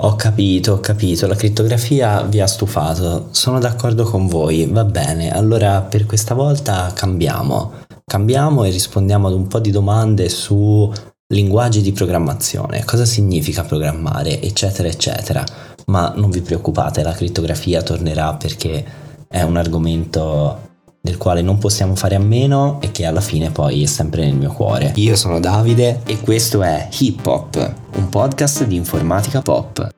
Ho 0.00 0.14
capito, 0.14 0.74
ho 0.74 0.80
capito, 0.80 1.26
la 1.26 1.34
crittografia 1.34 2.22
vi 2.22 2.40
ha 2.40 2.46
stufato, 2.46 3.30
sono 3.32 3.58
d'accordo 3.58 4.04
con 4.04 4.28
voi, 4.28 4.66
va 4.66 4.84
bene, 4.84 5.32
allora 5.32 5.80
per 5.80 6.06
questa 6.06 6.34
volta 6.34 6.92
cambiamo, 6.94 7.72
cambiamo 8.04 8.62
e 8.62 8.70
rispondiamo 8.70 9.26
ad 9.26 9.34
un 9.34 9.48
po' 9.48 9.58
di 9.58 9.72
domande 9.72 10.28
su 10.28 10.88
linguaggi 11.34 11.80
di 11.80 11.90
programmazione, 11.90 12.84
cosa 12.84 13.04
significa 13.04 13.64
programmare, 13.64 14.40
eccetera, 14.40 14.86
eccetera. 14.86 15.44
Ma 15.86 16.12
non 16.14 16.30
vi 16.30 16.42
preoccupate, 16.42 17.02
la 17.02 17.12
crittografia 17.12 17.82
tornerà 17.82 18.34
perché 18.34 18.84
è 19.26 19.42
un 19.42 19.56
argomento 19.56 20.67
del 21.08 21.16
quale 21.16 21.40
non 21.40 21.58
possiamo 21.58 21.94
fare 21.94 22.14
a 22.14 22.20
meno 22.20 22.78
e 22.80 22.90
che 22.90 23.06
alla 23.06 23.22
fine 23.22 23.50
poi 23.50 23.82
è 23.82 23.86
sempre 23.86 24.24
nel 24.24 24.34
mio 24.34 24.52
cuore. 24.52 24.92
Io 24.96 25.16
sono 25.16 25.40
Davide 25.40 26.02
e 26.04 26.20
questo 26.20 26.62
è 26.62 26.88
Hip 26.98 27.24
Hop, 27.26 27.74
un 27.96 28.08
podcast 28.10 28.64
di 28.64 28.76
informatica 28.76 29.40
pop. 29.40 29.97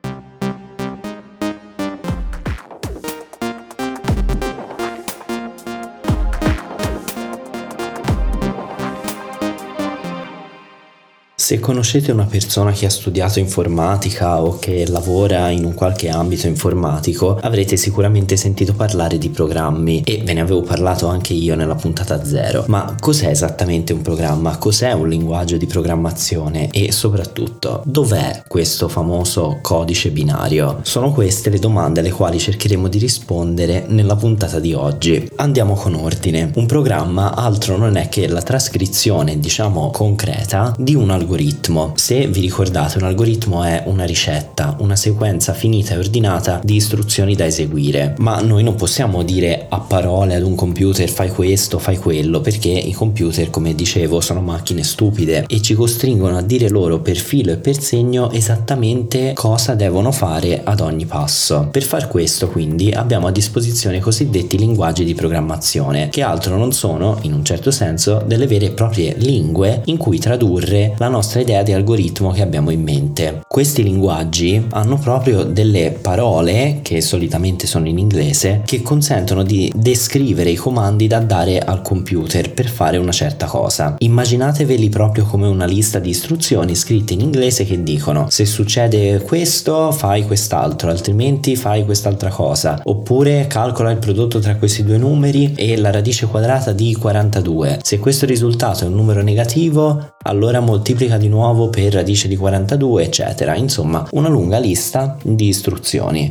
Se 11.41 11.59
conoscete 11.59 12.11
una 12.11 12.27
persona 12.27 12.71
che 12.71 12.85
ha 12.85 12.89
studiato 12.91 13.39
informatica 13.39 14.43
o 14.43 14.59
che 14.59 14.85
lavora 14.87 15.49
in 15.49 15.65
un 15.65 15.73
qualche 15.73 16.07
ambito 16.07 16.45
informatico, 16.45 17.39
avrete 17.41 17.77
sicuramente 17.77 18.37
sentito 18.37 18.75
parlare 18.75 19.17
di 19.17 19.29
programmi 19.29 20.03
e 20.05 20.21
ve 20.23 20.33
ne 20.33 20.41
avevo 20.41 20.61
parlato 20.61 21.07
anche 21.07 21.33
io 21.33 21.55
nella 21.55 21.73
puntata 21.73 22.23
zero. 22.23 22.65
Ma 22.67 22.95
cos'è 22.99 23.29
esattamente 23.29 23.91
un 23.91 24.03
programma? 24.03 24.57
Cos'è 24.57 24.91
un 24.91 25.09
linguaggio 25.09 25.57
di 25.57 25.65
programmazione? 25.65 26.69
E 26.69 26.91
soprattutto, 26.91 27.81
dov'è 27.85 28.43
questo 28.47 28.87
famoso 28.87 29.57
codice 29.63 30.11
binario? 30.11 30.81
Sono 30.83 31.11
queste 31.11 31.49
le 31.49 31.57
domande 31.57 32.01
alle 32.01 32.11
quali 32.11 32.37
cercheremo 32.37 32.87
di 32.87 32.99
rispondere 32.99 33.85
nella 33.87 34.15
puntata 34.15 34.59
di 34.59 34.75
oggi. 34.75 35.27
Andiamo 35.37 35.73
con 35.73 35.95
ordine. 35.95 36.51
Un 36.53 36.67
programma 36.67 37.33
altro 37.33 37.77
non 37.77 37.95
è 37.95 38.09
che 38.09 38.27
la 38.27 38.43
trascrizione, 38.43 39.39
diciamo, 39.39 39.89
concreta 39.89 40.75
di 40.77 40.93
un 40.93 41.09
algoritmo 41.09 41.29
algoritmo. 41.31 41.93
Se 41.95 42.27
vi 42.27 42.41
ricordate, 42.41 42.97
un 42.97 43.05
algoritmo 43.05 43.63
è 43.63 43.83
una 43.85 44.03
ricetta, 44.03 44.75
una 44.79 44.95
sequenza 44.95 45.53
finita 45.53 45.93
e 45.93 45.97
ordinata 45.97 46.59
di 46.63 46.75
istruzioni 46.75 47.35
da 47.35 47.45
eseguire, 47.45 48.15
ma 48.17 48.41
noi 48.41 48.63
non 48.63 48.75
possiamo 48.75 49.23
dire 49.23 49.67
a 49.69 49.79
parole 49.79 50.35
ad 50.35 50.43
un 50.43 50.55
computer 50.55 51.09
fai 51.09 51.29
questo, 51.29 51.79
fai 51.79 51.97
quello, 51.97 52.41
perché 52.41 52.69
i 52.69 52.91
computer, 52.91 53.49
come 53.49 53.73
dicevo, 53.73 54.19
sono 54.19 54.41
macchine 54.41 54.83
stupide 54.83 55.45
e 55.47 55.61
ci 55.61 55.73
costringono 55.73 56.37
a 56.37 56.41
dire 56.41 56.69
loro 56.69 56.99
per 56.99 57.15
filo 57.15 57.51
e 57.51 57.57
per 57.57 57.79
segno 57.79 58.29
esattamente 58.31 59.31
cosa 59.33 59.73
devono 59.73 60.11
fare 60.11 60.61
ad 60.63 60.81
ogni 60.81 61.05
passo. 61.05 61.69
Per 61.71 61.83
far 61.83 62.07
questo, 62.09 62.49
quindi, 62.49 62.91
abbiamo 62.91 63.27
a 63.27 63.31
disposizione 63.31 63.97
i 63.97 64.01
cosiddetti 64.01 64.57
linguaggi 64.57 65.05
di 65.05 65.15
programmazione, 65.15 66.09
che 66.09 66.21
altro 66.21 66.57
non 66.57 66.73
sono, 66.73 67.19
in 67.21 67.33
un 67.33 67.45
certo 67.45 67.71
senso, 67.71 68.21
delle 68.25 68.47
vere 68.47 68.65
e 68.67 68.71
proprie 68.71 69.15
lingue 69.17 69.81
in 69.85 69.97
cui 69.97 70.19
tradurre 70.19 70.95
la 70.97 71.07
nostra 71.07 71.20
nostra 71.21 71.41
idea 71.41 71.61
di 71.61 71.71
algoritmo 71.71 72.31
che 72.31 72.41
abbiamo 72.41 72.71
in 72.71 72.81
mente. 72.81 73.41
Questi 73.47 73.83
linguaggi 73.83 74.65
hanno 74.71 74.97
proprio 74.97 75.43
delle 75.43 75.91
parole, 76.01 76.79
che 76.81 76.99
solitamente 76.99 77.67
sono 77.67 77.87
in 77.87 77.99
inglese, 77.99 78.63
che 78.65 78.81
consentono 78.81 79.43
di 79.43 79.71
descrivere 79.75 80.49
i 80.49 80.55
comandi 80.55 81.05
da 81.05 81.19
dare 81.19 81.59
al 81.59 81.83
computer 81.83 82.51
per 82.51 82.67
fare 82.67 82.97
una 82.97 83.11
certa 83.11 83.45
cosa. 83.45 83.93
Immaginateveli 83.99 84.89
proprio 84.89 85.25
come 85.25 85.45
una 85.45 85.65
lista 85.65 85.99
di 85.99 86.09
istruzioni 86.09 86.73
scritte 86.73 87.13
in 87.13 87.19
inglese 87.19 87.65
che 87.65 87.83
dicono 87.83 88.25
se 88.31 88.45
succede 88.45 89.21
questo 89.21 89.91
fai 89.91 90.25
quest'altro, 90.25 90.89
altrimenti 90.89 91.55
fai 91.55 91.85
quest'altra 91.85 92.31
cosa, 92.31 92.81
oppure 92.83 93.45
calcola 93.45 93.91
il 93.91 93.99
prodotto 93.99 94.39
tra 94.39 94.55
questi 94.55 94.83
due 94.83 94.97
numeri 94.97 95.53
e 95.55 95.77
la 95.77 95.91
radice 95.91 96.25
quadrata 96.25 96.71
di 96.71 96.95
42. 96.95 97.81
Se 97.83 97.99
questo 97.99 98.25
risultato 98.25 98.85
è 98.85 98.87
un 98.87 98.95
numero 98.95 99.21
negativo, 99.21 100.15
allora 100.23 100.59
moltiplica 100.61 101.09
di 101.17 101.27
nuovo 101.27 101.69
per 101.69 101.93
radice 101.93 102.27
di 102.27 102.35
42, 102.35 103.03
eccetera. 103.03 103.55
Insomma, 103.55 104.07
una 104.11 104.29
lunga 104.29 104.59
lista 104.59 105.17
di 105.21 105.47
istruzioni. 105.47 106.29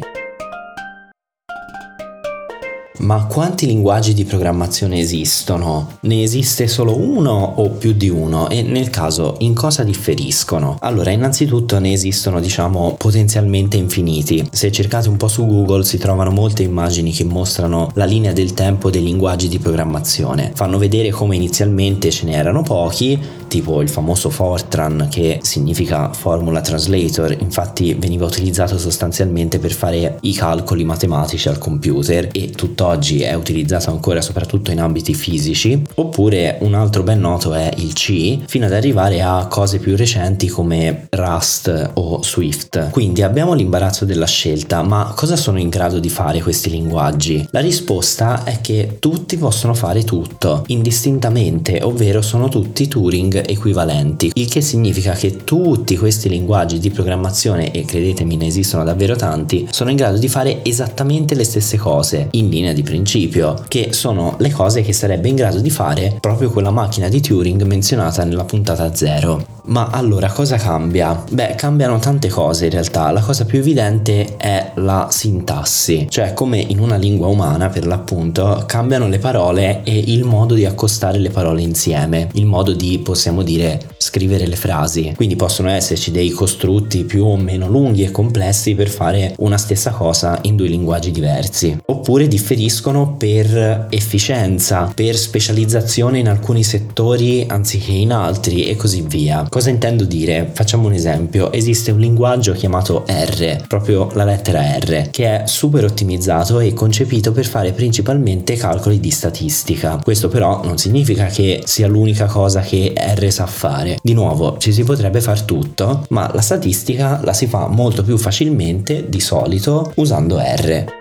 Ma 3.01 3.25
quanti 3.25 3.65
linguaggi 3.65 4.13
di 4.13 4.27
programmazione 4.27 4.99
esistono? 4.99 5.97
Ne 6.01 6.23
esiste 6.23 6.69
solo 6.69 6.99
uno 6.99 7.55
o 7.57 7.71
più 7.71 7.95
di 7.95 8.11
uno? 8.11 8.51
E 8.51 8.61
nel 8.61 8.91
caso 8.91 9.37
in 9.39 9.55
cosa 9.55 9.85
differiscono? 9.85 10.77
Allora, 10.81 11.11
innanzitutto 11.11 11.79
ne 11.79 11.93
esistono, 11.93 12.41
diciamo, 12.41 12.97
potenzialmente 12.99 13.79
infiniti. 13.79 14.47
Se 14.53 14.71
cercate 14.71 15.09
un 15.09 15.17
po' 15.17 15.29
su 15.29 15.47
Google 15.47 15.83
si 15.83 15.97
trovano 15.97 16.31
molte 16.31 16.63
immagini 16.63 17.11
che 17.11 17.25
mostrano 17.25 17.91
la 17.95 18.05
linea 18.05 18.35
del 18.35 18.53
tempo 18.53 18.91
dei 18.91 19.03
linguaggi 19.03 19.49
di 19.49 19.59
programmazione. 19.59 20.53
Fanno 20.55 20.77
vedere 20.77 21.11
come 21.11 21.37
inizialmente 21.37 22.11
ce 22.11 22.27
ne 22.27 22.35
erano 22.35 22.63
pochi, 22.63 23.19
tipo 23.49 23.81
il 23.81 23.89
famoso 23.89 24.29
Fortran 24.29 25.09
che 25.11 25.39
significa 25.43 26.13
Formula 26.13 26.61
Translator, 26.61 27.35
infatti 27.41 27.95
veniva 27.95 28.27
utilizzato 28.27 28.77
sostanzialmente 28.79 29.59
per 29.59 29.73
fare 29.73 30.19
i 30.21 30.35
calcoli 30.35 30.85
matematici 30.85 31.49
al 31.49 31.59
computer 31.59 32.29
e 32.31 32.51
tutt'oggi 32.51 32.89
oggi 32.91 33.23
è 33.23 33.35
utilizzato 33.35 33.91
ancora 33.91 34.21
soprattutto 34.21 34.71
in 34.71 34.81
ambiti 34.81 35.15
fisici, 35.15 35.81
oppure 35.95 36.59
un 36.61 36.75
altro 36.75 37.03
ben 37.03 37.21
noto 37.21 37.55
è 37.55 37.71
il 37.77 37.93
C, 37.93 38.39
fino 38.47 38.67
ad 38.67 38.73
arrivare 38.73 39.23
a 39.23 39.47
cose 39.49 39.79
più 39.79 39.97
recenti 39.97 40.49
come 40.49 41.07
Rust 41.11 41.93
o 41.95 42.23
Swift. 42.23 42.91
Quindi 42.91 43.23
abbiamo 43.23 43.55
l'imbarazzo 43.55 44.05
della 44.05 44.27
scelta, 44.27 44.83
ma 44.83 45.13
cosa 45.17 45.37
sono 45.37 45.59
in 45.59 45.69
grado 45.69 45.99
di 45.99 46.09
fare 46.09 46.43
questi 46.43 46.71
linguaggi? 46.71 47.47
La 47.53 47.61
risposta 47.61 48.45
è 48.45 48.61
che 48.61 48.97
tutti 48.99 49.37
possono 49.37 49.75
fare 49.75 50.03
tutto, 50.05 50.65
indistintamente, 50.67 51.81
ovvero 51.83 52.23
sono 52.23 52.49
tutti 52.49 52.89
Turing 52.89 53.49
equivalenti, 53.49 54.33
il 54.35 54.49
che 54.49 54.61
significa 54.61 55.13
che 55.13 55.45
tutti 55.45 55.97
questi 55.97 56.29
linguaggi 56.29 56.79
di 56.79 56.91
programmazione, 56.91 57.71
e 57.71 57.85
credetemi 57.85 58.37
ne 58.37 58.47
esistono 58.47 58.85
davvero 58.85 59.15
tanti, 59.15 59.69
sono 59.71 59.91
in 59.91 59.97
grado 59.97 60.19
di 60.19 60.29
fare 60.29 60.65
esattamente 60.65 61.35
le 61.35 61.45
stesse 61.45 61.77
cose, 61.77 62.29
in 62.33 62.49
linea 62.49 62.73
di 62.73 62.80
di 62.81 62.83
principio, 62.83 63.63
che 63.69 63.89
sono 63.93 64.37
le 64.39 64.51
cose 64.51 64.83
che 64.83 64.93
sarebbe 64.93 65.29
in 65.29 65.37
grado 65.37 65.61
di 65.61 65.71
fare 65.71 66.17
proprio 66.19 66.51
quella 66.51 66.71
macchina 66.71 67.09
di 67.09 67.21
Turing 67.21 67.63
menzionata 67.63 68.25
nella 68.25 68.45
puntata 68.45 68.95
0. 68.95 69.59
Ma 69.71 69.89
allora 69.91 70.33
cosa 70.33 70.57
cambia? 70.57 71.23
Beh, 71.31 71.55
cambiano 71.55 71.99
tante 71.99 72.29
cose 72.29 72.65
in 72.65 72.71
realtà. 72.73 73.11
La 73.11 73.21
cosa 73.21 73.45
più 73.45 73.59
evidente 73.59 74.37
è 74.37 74.73
la 74.77 75.09
sintassi, 75.11 76.07
cioè 76.09 76.33
come 76.35 76.59
in 76.59 76.81
una 76.81 76.97
lingua 76.97 77.29
umana, 77.29 77.69
per 77.69 77.87
l'appunto, 77.87 78.65
cambiano 78.67 79.07
le 79.07 79.19
parole 79.19 79.83
e 79.85 79.97
il 79.97 80.25
modo 80.25 80.55
di 80.55 80.65
accostare 80.65 81.19
le 81.19 81.31
parole 81.31 81.63
insieme, 81.63 82.29
il 82.33 82.47
modo 82.47 82.73
di, 82.73 82.99
possiamo 82.99 83.43
dire, 83.43 83.81
scrivere 83.99 84.47
le 84.47 84.57
frasi. 84.57 85.13
Quindi 85.15 85.37
possono 85.37 85.69
esserci 85.69 86.11
dei 86.11 86.31
costrutti 86.31 87.05
più 87.05 87.27
o 87.27 87.37
meno 87.37 87.69
lunghi 87.69 88.03
e 88.03 88.11
complessi 88.11 88.75
per 88.75 88.89
fare 88.89 89.35
una 89.39 89.59
stessa 89.59 89.91
cosa 89.91 90.39
in 90.43 90.57
due 90.57 90.69
linguaggi 90.69 91.11
diversi. 91.13 91.79
Oppure 91.87 92.27
differiscono 92.61 93.15
per 93.17 93.87
efficienza, 93.89 94.93
per 94.95 95.17
specializzazione 95.17 96.19
in 96.19 96.29
alcuni 96.29 96.63
settori 96.63 97.47
anziché 97.49 97.93
in 97.93 98.13
altri 98.13 98.67
e 98.67 98.77
così 98.77 99.01
via. 99.01 99.47
Cosa 99.49 99.71
intendo 99.71 100.05
dire? 100.05 100.51
Facciamo 100.53 100.87
un 100.87 100.93
esempio. 100.93 101.51
Esiste 101.53 101.91
un 101.91 102.01
linguaggio 102.01 102.53
chiamato 102.53 103.05
R, 103.07 103.65
proprio 103.67 104.11
la 104.13 104.25
lettera 104.25 104.77
R, 104.79 105.09
che 105.11 105.43
è 105.43 105.47
super 105.47 105.85
ottimizzato 105.85 106.61
e 106.61 106.75
concepito 106.75 107.33
per 107.33 107.47
fare 107.47 107.73
principalmente 107.73 108.57
calcoli 108.57 109.01
di 109.01 109.11
statistica. 109.11 109.99
Questo 110.03 110.29
però 110.29 110.63
non 110.63 110.77
significa 110.77 111.27
che 111.27 111.63
sia 111.65 111.87
l'unica 111.87 112.27
cosa 112.27 112.61
che 112.61 112.93
R 112.95 113.33
sa 113.33 113.47
fare. 113.47 113.99
Di 114.03 114.13
nuovo, 114.13 114.59
ci 114.59 114.73
si 114.73 114.85
potrebbe 114.85 115.23
far 115.23 115.43
tutto, 115.43 116.05
ma 116.11 116.31
la 116.35 116.43
statistica 116.43 117.21
la 117.25 117.33
si 117.33 117.47
fa 117.47 117.69
molto 117.69 118.03
più 118.03 118.19
facilmente 118.19 119.09
di 119.09 119.21
solito 119.21 119.93
usando 119.97 120.39
R. 120.39 121.00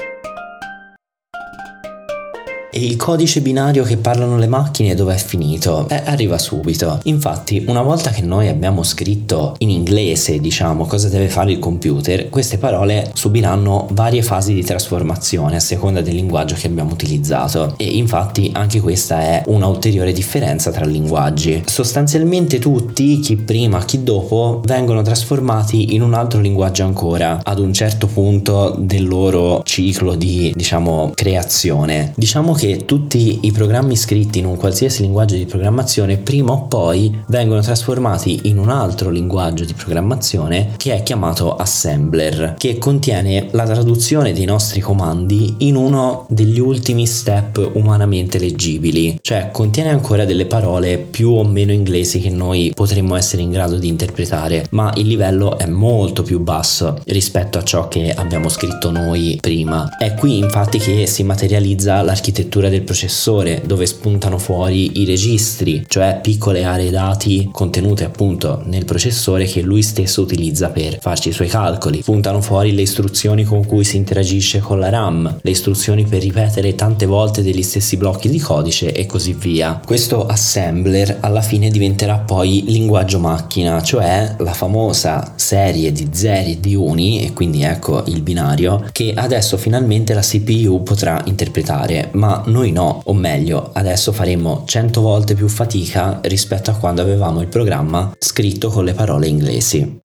E 2.79 2.85
il 2.85 2.95
codice 2.95 3.41
binario 3.41 3.83
che 3.83 3.97
parlano 3.97 4.37
le 4.37 4.47
macchine 4.47 4.95
dove 4.95 5.13
è 5.13 5.17
finito? 5.17 5.85
Eh, 5.89 6.01
arriva 6.05 6.37
subito. 6.37 7.01
Infatti, 7.03 7.65
una 7.67 7.81
volta 7.81 8.09
che 8.09 8.21
noi 8.21 8.47
abbiamo 8.47 8.83
scritto 8.83 9.55
in 9.57 9.69
inglese, 9.69 10.39
diciamo, 10.39 10.85
cosa 10.85 11.09
deve 11.09 11.27
fare 11.27 11.51
il 11.51 11.59
computer, 11.59 12.29
queste 12.29 12.57
parole 12.57 13.11
subiranno 13.15 13.89
varie 13.91 14.23
fasi 14.23 14.53
di 14.53 14.63
trasformazione 14.63 15.57
a 15.57 15.59
seconda 15.59 15.99
del 15.99 16.15
linguaggio 16.15 16.55
che 16.55 16.67
abbiamo 16.67 16.93
utilizzato. 16.93 17.73
E 17.75 17.83
infatti 17.83 18.49
anche 18.53 18.79
questa 18.79 19.19
è 19.19 19.43
un'ulteriore 19.47 20.13
differenza 20.13 20.71
tra 20.71 20.85
linguaggi. 20.85 21.63
Sostanzialmente 21.65 22.59
tutti, 22.59 23.19
chi 23.19 23.35
prima, 23.35 23.83
chi 23.83 24.03
dopo, 24.03 24.61
vengono 24.63 25.01
trasformati 25.01 25.95
in 25.95 26.01
un 26.01 26.13
altro 26.13 26.39
linguaggio 26.39 26.85
ancora 26.85 27.41
ad 27.43 27.59
un 27.59 27.73
certo 27.73 28.07
punto 28.07 28.73
del 28.79 29.05
loro 29.05 29.63
ciclo 29.65 30.15
di, 30.15 30.53
diciamo, 30.55 31.11
creazione. 31.13 32.13
Diciamo 32.15 32.53
che 32.53 32.67
che 32.69 32.85
tutti 32.85 33.39
i 33.41 33.51
programmi 33.51 33.95
scritti 33.95 34.37
in 34.37 34.45
un 34.45 34.55
qualsiasi 34.55 35.01
linguaggio 35.01 35.35
di 35.35 35.45
programmazione 35.47 36.17
prima 36.17 36.51
o 36.51 36.67
poi 36.67 37.23
vengono 37.27 37.61
trasformati 37.61 38.41
in 38.43 38.59
un 38.59 38.69
altro 38.69 39.09
linguaggio 39.09 39.65
di 39.65 39.73
programmazione 39.73 40.73
che 40.77 40.93
è 40.93 41.01
chiamato 41.01 41.55
assembler, 41.55 42.53
che 42.59 42.77
contiene 42.77 43.47
la 43.51 43.65
traduzione 43.65 44.33
dei 44.33 44.45
nostri 44.45 44.81
comandi 44.81 45.55
in 45.59 45.75
uno 45.75 46.27
degli 46.29 46.59
ultimi 46.59 47.07
step 47.07 47.71
umanamente 47.73 48.37
leggibili, 48.37 49.17
cioè 49.21 49.49
contiene 49.51 49.89
ancora 49.89 50.25
delle 50.25 50.45
parole 50.45 50.99
più 50.99 51.31
o 51.31 51.43
meno 51.43 51.71
inglesi 51.71 52.19
che 52.19 52.29
noi 52.29 52.71
potremmo 52.75 53.15
essere 53.15 53.41
in 53.41 53.49
grado 53.49 53.77
di 53.77 53.87
interpretare, 53.87 54.67
ma 54.71 54.93
il 54.97 55.07
livello 55.07 55.57
è 55.57 55.65
molto 55.65 56.21
più 56.21 56.39
basso 56.39 57.01
rispetto 57.05 57.57
a 57.57 57.63
ciò 57.63 57.87
che 57.87 58.11
abbiamo 58.11 58.47
scritto 58.47 58.91
noi 58.91 59.39
prima. 59.41 59.97
È 59.97 60.13
qui 60.13 60.37
infatti 60.37 60.77
che 60.77 61.07
si 61.07 61.23
materializza 61.23 62.03
l'architettura 62.03 62.58
del 62.67 62.81
processore, 62.81 63.61
dove 63.65 63.85
spuntano 63.85 64.37
fuori 64.37 64.99
i 64.99 65.05
registri, 65.05 65.85
cioè 65.87 66.19
piccole 66.21 66.65
aree 66.65 66.89
dati 66.89 67.47
contenute 67.51 68.03
appunto 68.03 68.61
nel 68.65 68.83
processore 68.83 69.45
che 69.45 69.61
lui 69.61 69.81
stesso 69.81 70.21
utilizza 70.21 70.69
per 70.69 70.97
farci 70.99 71.29
i 71.29 71.31
suoi 71.31 71.47
calcoli. 71.47 72.01
Spuntano 72.01 72.41
fuori 72.41 72.73
le 72.73 72.81
istruzioni 72.81 73.43
con 73.43 73.65
cui 73.65 73.85
si 73.85 73.95
interagisce 73.95 74.59
con 74.59 74.79
la 74.79 74.89
RAM, 74.89 75.39
le 75.41 75.51
istruzioni 75.51 76.03
per 76.03 76.21
ripetere 76.21 76.75
tante 76.75 77.05
volte 77.05 77.41
degli 77.41 77.61
stessi 77.61 77.95
blocchi 77.95 78.27
di 78.29 78.39
codice 78.39 78.91
e 78.91 79.05
così 79.05 79.33
via. 79.33 79.79
Questo 79.85 80.25
assembler 80.25 81.17
alla 81.21 81.41
fine 81.41 81.69
diventerà 81.69 82.17
poi 82.17 82.63
linguaggio 82.67 83.19
macchina, 83.19 83.81
cioè 83.81 84.35
la 84.39 84.53
famosa 84.53 85.33
serie 85.35 85.91
di 85.91 86.09
zeri 86.11 86.53
e 86.53 86.59
di 86.59 86.73
uni, 86.73 87.23
e 87.23 87.33
quindi 87.33 87.61
ecco 87.61 88.03
il 88.07 88.21
binario, 88.21 88.87
che 88.91 89.13
adesso 89.15 89.57
finalmente 89.57 90.13
la 90.13 90.21
CPU 90.21 90.81
potrà 90.83 91.21
interpretare, 91.25 92.09
ma 92.13 92.43
noi 92.49 92.71
no, 92.71 93.01
o 93.05 93.13
meglio, 93.13 93.71
adesso 93.73 94.11
faremo 94.11 94.63
100 94.65 95.01
volte 95.01 95.35
più 95.35 95.47
fatica 95.47 96.19
rispetto 96.23 96.71
a 96.71 96.75
quando 96.75 97.01
avevamo 97.01 97.41
il 97.41 97.47
programma 97.47 98.11
scritto 98.17 98.69
con 98.69 98.83
le 98.83 98.93
parole 98.93 99.27
inglesi. 99.27 99.99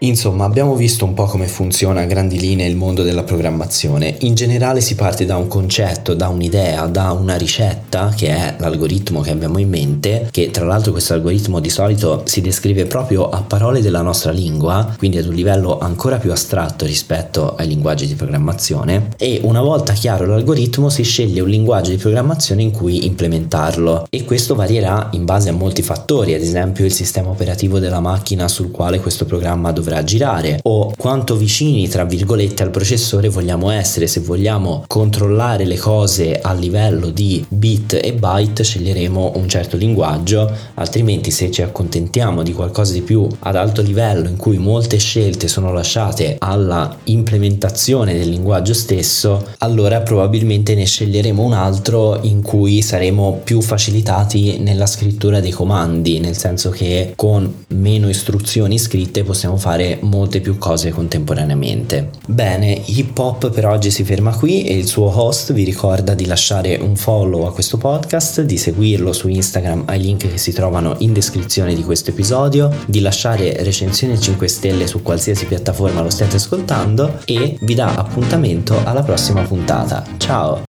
Insomma, 0.00 0.44
abbiamo 0.44 0.76
visto 0.76 1.04
un 1.04 1.12
po' 1.12 1.24
come 1.24 1.48
funziona 1.48 2.02
a 2.02 2.06
grandi 2.06 2.38
linee 2.38 2.68
il 2.68 2.76
mondo 2.76 3.02
della 3.02 3.24
programmazione. 3.24 4.14
In 4.20 4.36
generale 4.36 4.80
si 4.80 4.94
parte 4.94 5.24
da 5.24 5.36
un 5.36 5.48
concetto, 5.48 6.14
da 6.14 6.28
un'idea, 6.28 6.86
da 6.86 7.10
una 7.10 7.36
ricetta, 7.36 8.12
che 8.16 8.28
è 8.28 8.54
l'algoritmo 8.58 9.22
che 9.22 9.32
abbiamo 9.32 9.58
in 9.58 9.68
mente, 9.68 10.28
che 10.30 10.52
tra 10.52 10.64
l'altro 10.64 10.92
questo 10.92 11.14
algoritmo 11.14 11.58
di 11.58 11.68
solito 11.68 12.22
si 12.26 12.40
descrive 12.40 12.84
proprio 12.86 13.28
a 13.28 13.42
parole 13.42 13.80
della 13.82 14.00
nostra 14.00 14.30
lingua, 14.30 14.94
quindi 14.96 15.18
ad 15.18 15.26
un 15.26 15.34
livello 15.34 15.80
ancora 15.80 16.18
più 16.18 16.30
astratto 16.30 16.86
rispetto 16.86 17.56
ai 17.56 17.66
linguaggi 17.66 18.06
di 18.06 18.14
programmazione, 18.14 19.08
e 19.18 19.40
una 19.42 19.62
volta 19.62 19.94
chiaro 19.94 20.26
l'algoritmo 20.26 20.90
si 20.90 21.02
sceglie 21.02 21.40
un 21.40 21.48
linguaggio 21.48 21.90
di 21.90 21.96
programmazione 21.96 22.62
in 22.62 22.70
cui 22.70 23.04
implementarlo 23.04 24.06
e 24.08 24.24
questo 24.24 24.54
varierà 24.54 25.08
in 25.12 25.24
base 25.24 25.48
a 25.48 25.52
molti 25.52 25.82
fattori, 25.82 26.34
ad 26.34 26.42
esempio 26.42 26.84
il 26.84 26.92
sistema 26.92 27.30
operativo 27.30 27.80
della 27.80 27.98
macchina 27.98 28.46
sul 28.46 28.70
quale 28.70 29.00
questo 29.00 29.24
programma 29.24 29.72
dovrà 29.72 29.86
dovrà 29.88 30.04
girare 30.04 30.60
o 30.64 30.92
quanto 30.96 31.36
vicini 31.36 31.88
tra 31.88 32.04
virgolette 32.04 32.62
al 32.62 32.70
processore 32.70 33.28
vogliamo 33.28 33.70
essere. 33.70 34.06
Se 34.06 34.20
vogliamo 34.20 34.84
controllare 34.86 35.64
le 35.64 35.78
cose 35.78 36.38
a 36.40 36.52
livello 36.52 37.08
di 37.08 37.44
bit 37.48 37.98
e 38.00 38.12
byte 38.12 38.62
sceglieremo 38.62 39.32
un 39.36 39.48
certo 39.48 39.76
linguaggio 39.76 40.50
altrimenti 40.74 41.30
se 41.30 41.50
ci 41.50 41.62
accontentiamo 41.62 42.42
di 42.42 42.52
qualcosa 42.52 42.92
di 42.92 43.00
più 43.00 43.26
ad 43.40 43.56
alto 43.56 43.80
livello 43.80 44.28
in 44.28 44.36
cui 44.36 44.58
molte 44.58 44.98
scelte 44.98 45.48
sono 45.48 45.72
lasciate 45.72 46.36
alla 46.38 46.94
implementazione 47.04 48.12
del 48.12 48.28
linguaggio 48.28 48.74
stesso 48.74 49.46
allora 49.58 50.00
probabilmente 50.00 50.74
ne 50.74 50.84
sceglieremo 50.84 51.42
un 51.42 51.52
altro 51.52 52.18
in 52.22 52.42
cui 52.42 52.82
saremo 52.82 53.40
più 53.42 53.60
facilitati 53.62 54.58
nella 54.58 54.86
scrittura 54.86 55.40
dei 55.40 55.52
comandi 55.52 56.20
nel 56.20 56.36
senso 56.36 56.70
che 56.70 57.12
con 57.16 57.64
meno 57.68 58.08
istruzioni 58.08 58.78
scritte 58.78 59.22
possiamo 59.22 59.56
fare 59.56 59.77
fare 59.78 59.98
molte 60.02 60.40
più 60.40 60.58
cose 60.58 60.90
contemporaneamente. 60.90 62.10
Bene, 62.26 62.82
Hip 62.86 63.16
Hop 63.16 63.50
per 63.50 63.66
oggi 63.66 63.92
si 63.92 64.02
ferma 64.02 64.36
qui 64.36 64.64
e 64.64 64.76
il 64.76 64.86
suo 64.86 65.16
host 65.16 65.52
vi 65.52 65.62
ricorda 65.62 66.14
di 66.14 66.26
lasciare 66.26 66.76
un 66.76 66.96
follow 66.96 67.46
a 67.46 67.52
questo 67.52 67.76
podcast, 67.76 68.42
di 68.42 68.58
seguirlo 68.58 69.12
su 69.12 69.28
Instagram 69.28 69.84
ai 69.86 70.00
link 70.00 70.28
che 70.28 70.38
si 70.38 70.52
trovano 70.52 70.96
in 70.98 71.12
descrizione 71.12 71.74
di 71.74 71.84
questo 71.84 72.10
episodio, 72.10 72.74
di 72.86 73.00
lasciare 73.00 73.62
recensione 73.62 74.18
5 74.18 74.48
stelle 74.48 74.86
su 74.88 75.02
qualsiasi 75.02 75.46
piattaforma 75.46 76.02
lo 76.02 76.10
stiate 76.10 76.36
ascoltando 76.36 77.20
e 77.24 77.56
vi 77.60 77.74
dà 77.74 77.94
appuntamento 77.94 78.80
alla 78.84 79.02
prossima 79.02 79.42
puntata. 79.42 80.04
Ciao! 80.16 80.67